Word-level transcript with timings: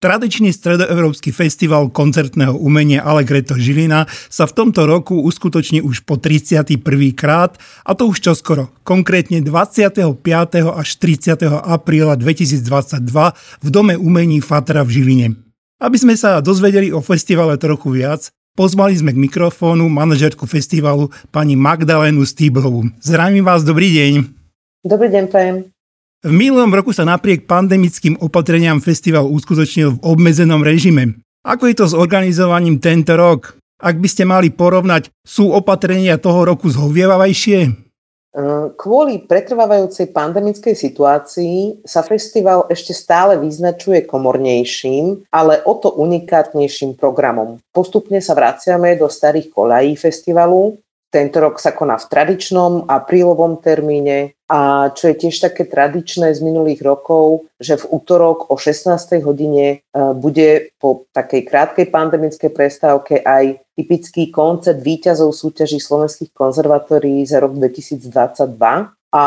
Tradičný 0.00 0.48
stredoeurópsky 0.56 1.28
festival 1.28 1.92
koncertného 1.92 2.56
umenia 2.56 3.04
Allegretto 3.04 3.52
Žilina 3.60 4.08
sa 4.32 4.48
v 4.48 4.56
tomto 4.56 4.88
roku 4.88 5.20
uskutoční 5.20 5.84
už 5.84 6.08
po 6.08 6.16
31. 6.16 6.72
krát 7.12 7.60
a 7.84 7.92
to 7.92 8.08
už 8.08 8.24
čoskoro, 8.24 8.72
konkrétne 8.80 9.44
25. 9.44 10.00
až 10.72 10.88
30. 10.96 11.44
apríla 11.52 12.16
2022 12.16 12.96
v 13.60 13.68
Dome 13.68 14.00
umení 14.00 14.40
Fatra 14.40 14.88
v 14.88 14.90
Žiline. 14.96 15.26
Aby 15.84 15.96
sme 16.00 16.16
sa 16.16 16.40
dozvedeli 16.40 16.88
o 16.96 17.04
festivale 17.04 17.60
trochu 17.60 17.92
viac, 17.92 18.32
pozvali 18.56 18.96
sme 18.96 19.12
k 19.12 19.20
mikrofónu 19.20 19.84
manažerku 19.92 20.48
festivalu 20.48 21.12
pani 21.28 21.60
Magdalénu 21.60 22.24
Stýblovú. 22.24 22.88
Zdravím 23.04 23.44
vás, 23.44 23.68
dobrý 23.68 23.92
deň. 23.92 24.12
Dobrý 24.80 25.12
deň, 25.12 25.24
prajem. 25.28 25.68
V 26.20 26.36
minulom 26.36 26.68
roku 26.68 26.92
sa 26.92 27.08
napriek 27.08 27.48
pandemickým 27.48 28.20
opatreniam 28.20 28.76
festival 28.76 29.24
uskutočnil 29.24 29.96
v 29.96 30.02
obmedzenom 30.04 30.60
režime. 30.60 31.16
Ako 31.48 31.72
je 31.72 31.80
to 31.80 31.88
s 31.88 31.96
organizovaním 31.96 32.76
tento 32.76 33.16
rok? 33.16 33.56
Ak 33.80 33.96
by 33.96 34.04
ste 34.04 34.28
mali 34.28 34.52
porovnať, 34.52 35.08
sú 35.24 35.48
opatrenia 35.48 36.20
toho 36.20 36.44
roku 36.44 36.68
zhovievavejšie? 36.68 37.72
Kvôli 38.76 39.24
pretrvávajúcej 39.24 40.12
pandemickej 40.12 40.76
situácii 40.76 41.88
sa 41.88 42.04
festival 42.04 42.68
ešte 42.68 42.92
stále 42.92 43.40
vyznačuje 43.40 44.04
komornejším, 44.04 45.24
ale 45.32 45.64
o 45.64 45.72
to 45.80 45.88
unikátnejším 45.88 47.00
programom. 47.00 47.64
Postupne 47.72 48.20
sa 48.20 48.36
vraciame 48.36 48.92
do 49.00 49.08
starých 49.08 49.48
kolají 49.48 49.96
festivalu, 49.96 50.76
tento 51.10 51.42
rok 51.42 51.58
sa 51.58 51.74
koná 51.74 51.98
v 51.98 52.06
tradičnom 52.06 52.86
aprílovom 52.86 53.58
termíne 53.58 54.38
a 54.50 54.90
čo 54.90 55.14
je 55.14 55.14
tiež 55.14 55.46
také 55.46 55.62
tradičné 55.62 56.34
z 56.34 56.42
minulých 56.42 56.82
rokov, 56.82 57.46
že 57.62 57.78
v 57.78 57.86
útorok 57.94 58.50
o 58.50 58.58
16. 58.58 59.22
hodine 59.22 59.78
e, 59.78 60.02
bude 60.18 60.74
po 60.82 61.06
takej 61.14 61.46
krátkej 61.46 61.86
pandemickej 61.86 62.50
prestávke 62.50 63.22
aj 63.22 63.62
typický 63.78 64.34
koncert 64.34 64.82
výťazov 64.82 65.30
súťaží 65.30 65.78
slovenských 65.78 66.34
konzervatórií 66.34 67.22
za 67.22 67.38
rok 67.38 67.54
2022. 67.54 68.10
A 69.14 69.24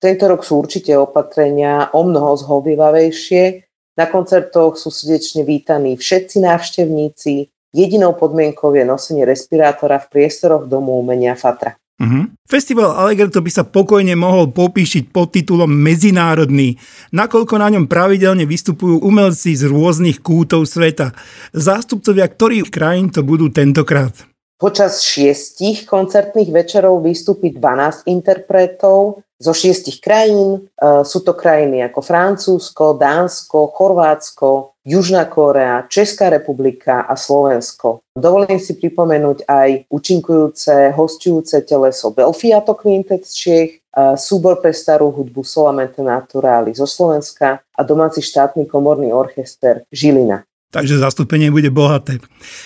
tento 0.00 0.24
rok 0.24 0.40
sú 0.40 0.64
určite 0.64 0.96
opatrenia 0.96 1.92
o 1.92 2.08
mnoho 2.08 2.40
zhovývavejšie. 2.40 3.68
Na 4.00 4.08
koncertoch 4.08 4.80
sú 4.80 4.88
srdečne 4.88 5.44
vítaní 5.44 6.00
všetci 6.00 6.40
návštevníci, 6.40 7.52
Jedinou 7.76 8.16
podmienkou 8.16 8.72
je 8.72 8.88
nosenie 8.88 9.28
respirátora 9.28 10.00
v 10.00 10.08
priestoroch 10.08 10.64
domu 10.64 10.96
umenia 10.96 11.36
Fatra. 11.36 11.76
Uh-huh. 11.96 12.28
Festival 12.44 12.92
Allegretto 12.92 13.40
by 13.40 13.48
sa 13.48 13.64
pokojne 13.64 14.12
mohol 14.20 14.52
popíšiť 14.52 15.08
pod 15.08 15.32
titulom 15.32 15.72
Medzinárodný, 15.72 16.76
nakoľko 17.16 17.56
na 17.56 17.72
ňom 17.72 17.88
pravidelne 17.88 18.44
vystupujú 18.44 19.00
umelci 19.00 19.56
z 19.56 19.64
rôznych 19.64 20.20
kútov 20.20 20.68
sveta. 20.68 21.16
Zástupcovia 21.56 22.28
ktorých 22.28 22.68
krajín 22.68 23.08
to 23.08 23.24
budú 23.24 23.48
tentokrát? 23.48 24.12
Počas 24.56 25.04
šiestich 25.04 25.84
koncertných 25.84 26.48
večerov 26.48 27.04
vystúpi 27.04 27.52
12 27.52 28.08
interpretov 28.08 29.24
zo 29.36 29.52
šiestich 29.52 30.00
krajín. 30.00 30.68
E, 30.76 31.04
sú 31.04 31.20
to 31.20 31.36
krajiny 31.36 31.84
ako 31.84 32.00
Francúzsko, 32.00 32.96
Dánsko, 32.96 33.72
Chorvátsko, 33.72 34.76
Južná 34.86 35.26
Kórea, 35.26 35.84
Česká 35.90 36.30
republika 36.30 37.04
a 37.04 37.18
Slovensko. 37.18 38.00
Dovolím 38.16 38.62
si 38.62 38.78
pripomenúť 38.78 39.44
aj 39.44 39.90
účinkujúce, 39.90 40.94
hostujúce 40.94 41.60
teleso 41.66 42.14
Belfiato 42.14 42.72
Quintet 42.78 43.26
z 43.28 43.32
Čiech, 43.34 43.72
e, 43.76 43.78
súbor 44.16 44.64
pre 44.64 44.72
starú 44.72 45.12
hudbu 45.12 45.44
Solamente 45.44 46.00
Naturali 46.00 46.72
zo 46.72 46.88
Slovenska 46.88 47.60
a 47.60 47.80
domáci 47.84 48.24
štátny 48.24 48.64
komorný 48.64 49.12
orchester 49.12 49.84
Žilina 49.92 50.46
takže 50.70 50.98
zastúpenie 51.00 51.52
bude 51.52 51.70
bohaté. 51.70 52.18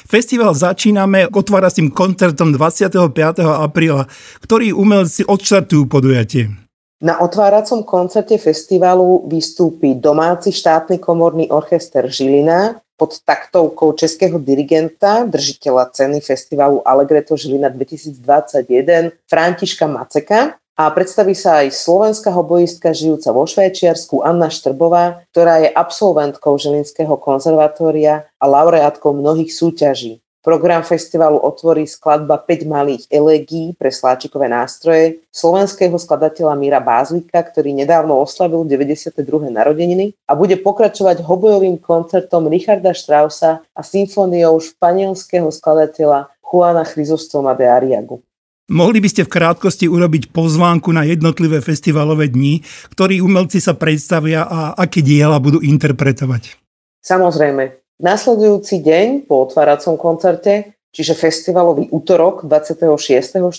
Festival 0.09 0.57
začíname 0.57 1.29
otváracím 1.31 1.93
koncertom 1.93 2.53
25. 2.55 3.41
apríla, 3.45 4.09
ktorý 4.43 4.73
umelci 4.75 5.27
odštartujú 5.27 5.87
podujatie. 5.87 6.53
Na 7.01 7.17
otváracom 7.25 7.81
koncerte 7.81 8.37
festivalu 8.37 9.25
vystúpi 9.25 9.97
domáci 9.97 10.53
štátny 10.53 11.01
komorný 11.01 11.49
orchester 11.49 12.05
Žilina 12.05 12.77
pod 13.01 13.17
taktovkou 13.25 13.97
českého 13.97 14.37
dirigenta, 14.37 15.25
držiteľa 15.25 15.97
ceny 15.97 16.21
festivalu 16.21 16.85
Allegretto 16.85 17.41
Žilina 17.41 17.73
2021 17.73 19.17
Františka 19.25 19.89
Maceka 19.89 20.61
a 20.81 20.89
predstaví 20.89 21.37
sa 21.37 21.61
aj 21.61 21.77
slovenská 21.77 22.33
hobojistka 22.33 22.97
žijúca 22.97 23.37
vo 23.37 23.45
Švajčiarsku 23.45 24.25
Anna 24.25 24.49
Štrbová, 24.49 25.29
ktorá 25.29 25.61
je 25.61 25.69
absolventkou 25.69 26.57
Žilinského 26.57 27.21
konzervatória 27.21 28.25
a 28.41 28.45
laureátkou 28.49 29.13
mnohých 29.13 29.53
súťaží. 29.53 30.25
Program 30.41 30.81
festivalu 30.81 31.37
otvorí 31.37 31.85
skladba 31.85 32.41
5 32.41 32.65
malých 32.65 33.05
elegí 33.13 33.77
pre 33.77 33.93
sláčikové 33.93 34.49
nástroje 34.49 35.21
slovenského 35.29 36.01
skladateľa 36.01 36.57
Míra 36.57 36.81
Bázlika, 36.81 37.45
ktorý 37.45 37.77
nedávno 37.77 38.17
oslavil 38.17 38.65
92. 38.65 39.21
narodeniny 39.53 40.17
a 40.25 40.33
bude 40.33 40.57
pokračovať 40.65 41.21
hobojovým 41.21 41.77
koncertom 41.77 42.49
Richarda 42.49 42.97
Straussa 42.97 43.61
a 43.77 43.81
symfóniou 43.85 44.57
španielského 44.57 45.53
skladateľa 45.53 46.33
Juana 46.41 46.89
Chryzostoma 46.89 47.53
de 47.53 47.69
Ariagu. 47.69 48.25
Mohli 48.71 49.03
by 49.03 49.09
ste 49.11 49.27
v 49.27 49.35
krátkosti 49.35 49.91
urobiť 49.91 50.31
pozvánku 50.31 50.95
na 50.95 51.03
jednotlivé 51.03 51.59
festivalové 51.59 52.31
dni, 52.31 52.63
ktorí 52.95 53.19
umelci 53.19 53.59
sa 53.59 53.75
predstavia 53.75 54.47
a 54.47 54.79
aké 54.79 55.03
diela 55.03 55.43
budú 55.43 55.59
interpretovať? 55.59 56.55
Samozrejme. 57.03 57.83
Nasledujúci 57.99 58.79
deň 58.79 59.27
po 59.27 59.43
otváracom 59.43 59.99
koncerte, 59.99 60.79
čiže 60.95 61.19
festivalový 61.19 61.91
útorok 61.91 62.47
26.4. 62.47 63.51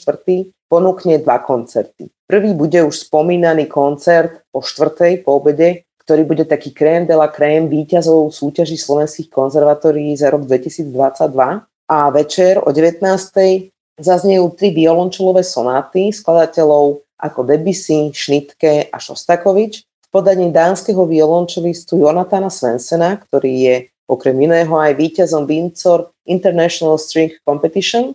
ponúkne 0.72 1.20
dva 1.20 1.44
koncerty. 1.44 2.08
Prvý 2.24 2.56
bude 2.56 2.80
už 2.80 3.12
spomínaný 3.12 3.68
koncert 3.68 4.48
o 4.56 4.64
štvrtej 4.64 5.28
po 5.28 5.44
obede, 5.44 5.84
ktorý 6.08 6.24
bude 6.24 6.48
taký 6.48 6.72
krém 6.72 7.04
de 7.04 7.20
la 7.20 7.28
krém 7.28 7.68
výťazov 7.68 8.32
súťaží 8.32 8.80
slovenských 8.80 9.28
konzervatórií 9.28 10.16
za 10.16 10.32
rok 10.32 10.48
2022 10.48 10.88
a 11.68 11.98
večer 12.16 12.64
o 12.64 12.72
19 12.72 13.76
zaznejú 14.04 14.54
tri 14.58 14.74
violončelové 14.74 15.46
sonáty 15.46 16.10
skladateľov 16.10 17.06
ako 17.22 17.40
Debussy, 17.46 18.10
Šnitke 18.10 18.90
a 18.90 18.98
Šostakovič 18.98 19.86
v 19.86 20.08
podaní 20.10 20.50
dánskeho 20.50 21.06
violončelistu 21.06 22.02
Jonatana 22.02 22.50
Svensena, 22.50 23.16
ktorý 23.16 23.54
je 23.62 23.76
okrem 24.10 24.36
iného 24.44 24.74
aj 24.76 24.98
víťazom 24.98 25.48
Windsor 25.48 26.12
International 26.28 27.00
String 27.00 27.32
Competition 27.48 28.12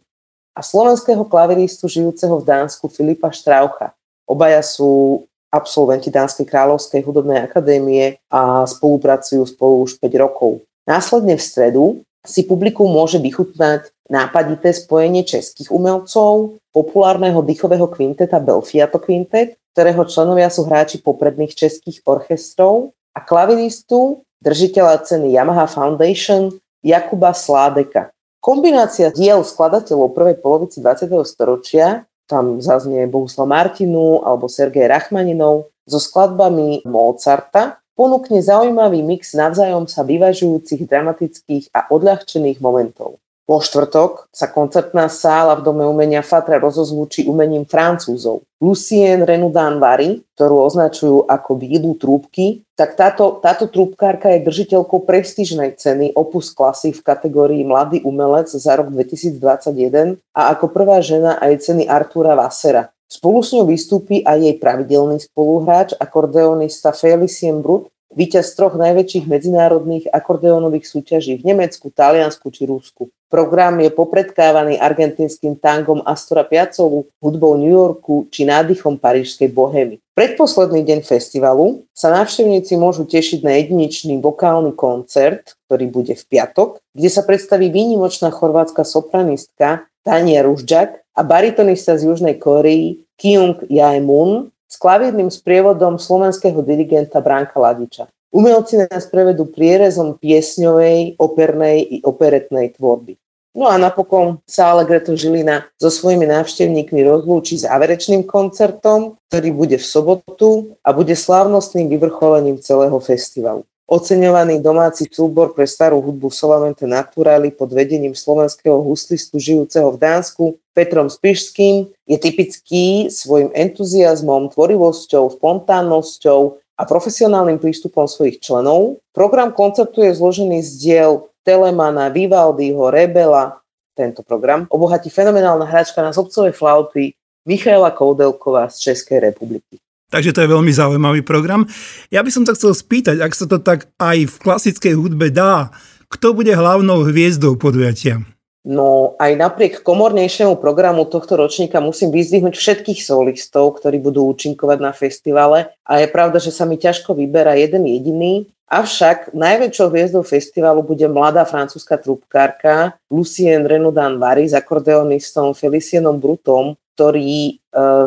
a 0.52 0.60
slovenského 0.60 1.24
klaviristu 1.24 1.88
žijúceho 1.88 2.42
v 2.42 2.44
Dánsku 2.44 2.92
Filipa 2.92 3.32
Štraucha. 3.32 3.96
Obaja 4.28 4.60
sú 4.60 5.24
absolventi 5.48 6.12
Dánskej 6.12 6.44
kráľovskej 6.44 7.00
hudobnej 7.00 7.40
akadémie 7.40 8.20
a 8.28 8.66
spolupracujú 8.68 9.46
spolu 9.48 9.88
už 9.88 9.96
5 10.02 10.10
rokov. 10.20 10.60
Následne 10.84 11.38
v 11.38 11.42
stredu 11.42 11.84
si 12.26 12.42
publikum 12.44 12.90
môže 12.90 13.16
vychutnať 13.22 13.88
nápadité 14.10 14.72
spojenie 14.72 15.26
českých 15.26 15.70
umelcov, 15.70 16.58
populárneho 16.70 17.42
dýchového 17.42 17.88
kvinteta 17.90 18.38
Belfiato 18.38 19.02
Quintet, 19.02 19.58
ktorého 19.76 20.08
členovia 20.08 20.48
sú 20.48 20.64
hráči 20.64 21.04
popredných 21.04 21.52
českých 21.52 22.00
orchestrov 22.08 22.96
a 23.12 23.20
klaviristu, 23.20 24.24
držiteľa 24.40 25.04
ceny 25.04 25.36
Yamaha 25.36 25.68
Foundation 25.68 26.54
Jakuba 26.80 27.34
Sládeka. 27.34 28.12
Kombinácia 28.38 29.10
diel 29.10 29.42
skladateľov 29.42 30.14
prvej 30.14 30.36
polovici 30.38 30.78
20. 30.78 31.10
storočia, 31.26 32.06
tam 32.30 32.62
zaznie 32.62 33.06
Bohuslav 33.10 33.50
Martinu 33.50 34.22
alebo 34.22 34.46
Sergej 34.46 34.86
Rachmaninov, 34.86 35.70
so 35.86 35.98
skladbami 35.98 36.86
Mozarta, 36.86 37.82
ponúkne 37.98 38.42
zaujímavý 38.42 39.02
mix 39.02 39.34
navzájom 39.34 39.90
sa 39.90 40.04
vyvažujúcich 40.06 40.84
dramatických 40.86 41.74
a 41.74 41.90
odľahčených 41.90 42.58
momentov. 42.62 43.18
Vo 43.46 43.62
štvrtok 43.62 44.26
sa 44.34 44.50
koncertná 44.50 45.06
sála 45.06 45.54
v 45.54 45.62
Dome 45.62 45.86
umenia 45.86 46.18
Fatra 46.18 46.58
rozozvučí 46.58 47.30
umením 47.30 47.62
Francúzov. 47.62 48.42
Lucien 48.58 49.22
Renaudin 49.22 49.78
Vary, 49.78 50.26
ktorú 50.34 50.66
označujú 50.66 51.30
ako 51.30 51.54
výdu 51.54 51.94
trúbky, 51.94 52.66
tak 52.74 52.98
táto, 52.98 53.38
táto 53.38 53.70
trúbkárka 53.70 54.34
je 54.34 54.42
držiteľkou 54.42 55.06
prestížnej 55.06 55.78
ceny 55.78 56.18
Opus 56.18 56.50
Classic 56.50 56.90
v 56.98 57.06
kategórii 57.06 57.62
Mladý 57.62 58.02
umelec 58.02 58.50
za 58.50 58.74
rok 58.74 58.90
2021 58.90 60.18
a 60.34 60.40
ako 60.50 60.66
prvá 60.66 60.98
žena 60.98 61.38
aj 61.38 61.70
ceny 61.70 61.86
Artura 61.86 62.34
Vassera. 62.34 62.90
Spolu 63.06 63.46
s 63.46 63.54
ňou 63.54 63.70
vystúpi 63.70 64.26
aj 64.26 64.42
jej 64.42 64.56
pravidelný 64.58 65.22
spoluhráč, 65.22 65.94
akordeonista 65.94 66.90
Felicien 66.90 67.62
Brut, 67.62 67.94
víťaz 68.10 68.58
troch 68.58 68.74
najväčších 68.74 69.30
medzinárodných 69.30 70.10
akordeónových 70.10 70.90
súťaží 70.90 71.38
v 71.38 71.54
Nemecku, 71.54 71.94
Taliansku 71.94 72.50
či 72.50 72.66
Rusku. 72.66 73.06
Program 73.26 73.82
je 73.82 73.90
popredkávaný 73.90 74.78
argentínskym 74.78 75.58
tangom 75.58 75.98
Astora 76.06 76.46
Piazzolu, 76.46 77.10
hudbou 77.18 77.58
New 77.58 77.74
Yorku 77.74 78.30
či 78.30 78.46
nádychom 78.46 79.02
parížskej 79.02 79.50
bohémy. 79.50 79.98
Predposledný 80.14 80.86
deň 80.86 81.02
festivalu 81.02 81.84
sa 81.90 82.14
návštevníci 82.14 82.78
môžu 82.78 83.02
tešiť 83.04 83.42
na 83.42 83.58
jedinečný 83.58 84.22
vokálny 84.22 84.72
koncert, 84.78 85.58
ktorý 85.66 85.90
bude 85.90 86.14
v 86.14 86.24
piatok, 86.24 86.78
kde 86.94 87.10
sa 87.10 87.26
predstaví 87.26 87.66
výnimočná 87.68 88.30
chorvátska 88.30 88.86
sopranistka 88.86 89.90
Tania 90.06 90.46
Ružďak 90.46 91.02
a 91.18 91.20
baritonista 91.26 91.98
z 91.98 92.06
Južnej 92.06 92.38
Korei 92.38 93.04
Kyung 93.18 93.58
Jae-moon 93.66 94.54
s 94.70 94.78
klavírnym 94.78 95.34
sprievodom 95.34 95.98
slovenského 95.98 96.62
dirigenta 96.62 97.18
Branka 97.18 97.58
Ladiča. 97.58 98.06
Umelci 98.34 98.76
nás 98.76 99.06
prevedú 99.06 99.46
prierezom 99.48 100.18
piesňovej, 100.18 101.16
opernej 101.16 101.78
i 101.86 101.96
operetnej 102.02 102.74
tvorby. 102.74 103.16
No 103.56 103.72
a 103.72 103.80
napokon 103.80 104.44
sa 104.44 104.76
Allegretto 104.76 105.16
Žilina 105.16 105.64
so 105.80 105.88
svojimi 105.88 106.28
návštevníkmi 106.28 107.00
rozlúči 107.00 107.56
záverečným 107.56 108.28
koncertom, 108.28 109.16
ktorý 109.32 109.48
bude 109.56 109.80
v 109.80 109.86
sobotu 109.88 110.76
a 110.84 110.92
bude 110.92 111.16
slávnostným 111.16 111.88
vyvrcholením 111.88 112.60
celého 112.60 113.00
festivalu. 113.00 113.64
Oceňovaný 113.86 114.60
domáci 114.60 115.06
súbor 115.06 115.54
pre 115.54 115.62
starú 115.62 116.02
hudbu 116.02 116.28
Solamente 116.28 116.84
Naturali 116.84 117.54
pod 117.54 117.70
vedením 117.70 118.18
slovenského 118.18 118.82
huslistu 118.82 119.38
žijúceho 119.38 119.94
v 119.94 120.00
Dánsku 120.02 120.44
Petrom 120.74 121.08
Spišským 121.08 121.88
je 122.04 122.16
typický 122.18 123.08
svojim 123.08 123.54
entuziasmom, 123.54 124.52
tvorivosťou, 124.52 125.38
spontánnosťou 125.38 126.65
a 126.76 126.82
profesionálnym 126.84 127.56
prístupom 127.56 128.04
svojich 128.04 128.38
členov. 128.44 129.00
Program 129.16 129.50
koncertu 129.50 130.04
je 130.04 130.12
zložený 130.12 130.60
z 130.60 130.70
diel 130.76 131.12
Telemana, 131.40 132.12
Vivaldiho, 132.12 132.92
Rebela. 132.92 133.64
Tento 133.96 134.20
program 134.20 134.68
obohatí 134.68 135.08
fenomenálna 135.08 135.64
hračka 135.64 136.04
na 136.04 136.12
zobcovej 136.12 136.52
flauty 136.52 137.16
Michaela 137.48 137.88
Koudelková 137.96 138.68
z 138.68 138.92
Českej 138.92 139.32
republiky. 139.32 139.80
Takže 140.12 140.36
to 140.36 140.44
je 140.44 140.52
veľmi 140.52 140.70
zaujímavý 140.70 141.24
program. 141.24 141.66
Ja 142.12 142.22
by 142.22 142.30
som 142.30 142.44
sa 142.46 142.54
chcel 142.54 142.76
spýtať, 142.76 143.24
ak 143.24 143.32
sa 143.32 143.48
to 143.48 143.58
tak 143.58 143.90
aj 143.98 144.28
v 144.28 144.36
klasickej 144.38 144.94
hudbe 144.94 145.32
dá, 145.32 145.74
kto 146.06 146.36
bude 146.36 146.54
hlavnou 146.54 147.02
hviezdou 147.08 147.58
podujatia? 147.58 148.22
No 148.66 149.14
aj 149.22 149.38
napriek 149.38 149.86
komornejšiemu 149.86 150.58
programu 150.58 151.06
tohto 151.06 151.38
ročníka 151.38 151.78
musím 151.78 152.10
vyzdvihnúť 152.10 152.58
všetkých 152.58 152.98
solistov, 152.98 153.78
ktorí 153.78 154.02
budú 154.02 154.26
účinkovať 154.26 154.78
na 154.82 154.90
festivale 154.90 155.70
a 155.86 156.02
je 156.02 156.10
pravda, 156.10 156.42
že 156.42 156.50
sa 156.50 156.66
mi 156.66 156.74
ťažko 156.74 157.14
vyberá 157.14 157.54
jeden 157.54 157.86
jediný. 157.86 158.50
Avšak 158.66 159.30
najväčšou 159.30 159.86
hviezdou 159.94 160.26
festivalu 160.26 160.82
bude 160.82 161.06
mladá 161.06 161.46
francúzska 161.46 161.94
trubkárka 161.94 162.98
Lucien 163.06 163.62
Renoudan 163.62 164.18
Vary 164.18 164.50
s 164.50 164.58
akordeonistom 164.58 165.54
Felicienom 165.54 166.18
Brutom, 166.18 166.74
ktorí 166.96 167.32
e, 167.36 167.52